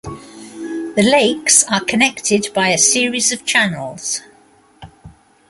The 0.95 1.03
lakes 1.07 1.63
are 1.65 1.79
connected 1.85 2.47
by 2.55 2.69
a 2.69 2.79
series 2.79 3.31
of 3.31 3.45
"channels". 3.45 4.21